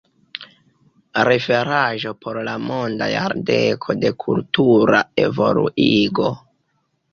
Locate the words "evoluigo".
5.29-6.35